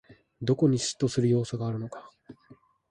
[0.41, 2.09] どこに嫉妬する要素があるのか